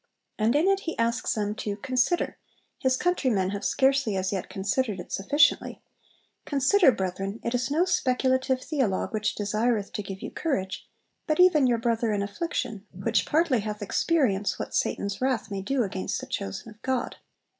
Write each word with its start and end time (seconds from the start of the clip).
And 0.39 0.55
in 0.55 0.67
it 0.67 0.79
he 0.79 0.97
asks 0.97 1.35
them 1.35 1.53
to 1.57 1.75
'Consider' 1.77 2.39
his 2.79 2.97
countrymen 2.97 3.51
have 3.51 3.63
scarcely 3.63 4.15
as 4.17 4.31
yet 4.31 4.49
considered 4.49 4.99
it 4.99 5.11
sufficiently 5.11 5.83
'Consider, 6.43 6.91
brethren, 6.91 7.39
it 7.43 7.53
is 7.53 7.69
no 7.69 7.85
speculative 7.85 8.63
theologue 8.63 9.13
which 9.13 9.35
desireth 9.35 9.93
to 9.93 10.01
give 10.01 10.23
you 10.23 10.31
courage, 10.31 10.89
but 11.27 11.39
even 11.39 11.67
your 11.67 11.77
brother 11.77 12.11
in 12.13 12.23
affliction, 12.23 12.87
which 12.91 13.27
partly 13.27 13.59
hath 13.59 13.83
experience 13.83 14.57
what 14.57 14.73
Satan's 14.73 15.21
wrath 15.21 15.51
may 15.51 15.61
do 15.61 15.83
against 15.83 16.19
the 16.19 16.25
chosen 16.25 16.69
of 16.69 16.81
God.' 16.81 17.17